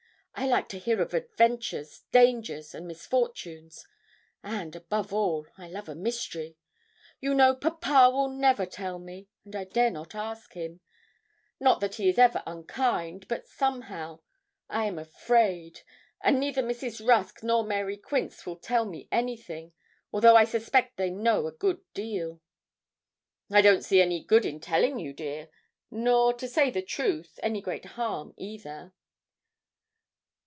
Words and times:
I 0.33 0.47
like 0.47 0.69
to 0.69 0.79
hear 0.79 0.99
of 1.03 1.13
adventures, 1.13 2.03
dangers, 2.11 2.73
and 2.73 2.87
misfortunes; 2.87 3.85
and 4.41 4.75
above 4.75 5.13
all, 5.13 5.45
I 5.55 5.67
love 5.67 5.87
a 5.87 5.93
mystery. 5.93 6.57
You 7.19 7.35
know, 7.35 7.53
papa 7.53 8.09
will 8.11 8.29
never 8.29 8.65
tell 8.65 8.97
me, 8.97 9.27
and 9.45 9.55
I 9.55 9.65
dare 9.65 9.91
not 9.91 10.15
ask 10.15 10.53
him; 10.53 10.79
not 11.59 11.79
that 11.81 11.95
he 11.95 12.09
is 12.09 12.17
ever 12.17 12.41
unkind, 12.47 13.27
but, 13.27 13.45
somehow, 13.47 14.21
I 14.67 14.85
am 14.85 14.97
afraid; 14.97 15.81
and 16.21 16.39
neither 16.39 16.63
Mrs. 16.63 17.07
Rusk 17.07 17.43
nor 17.43 17.63
Mary 17.63 17.97
Quince 17.97 18.43
will 18.43 18.57
tell 18.57 18.85
me 18.85 19.07
anything, 19.11 19.73
although 20.11 20.35
I 20.35 20.45
suspect 20.45 20.97
they 20.97 21.11
know 21.11 21.45
a 21.45 21.51
good 21.51 21.81
deal.' 21.93 22.41
'I 23.51 23.61
don't 23.61 23.85
see 23.85 24.01
any 24.01 24.23
good 24.23 24.45
in 24.47 24.59
telling 24.59 24.97
you, 24.97 25.13
dear, 25.13 25.49
nor, 25.91 26.33
to 26.33 26.47
say 26.47 26.71
the 26.71 26.81
truth, 26.81 27.39
any 27.43 27.61
great 27.61 27.85
harm 27.85 28.33
either.' 28.37 28.95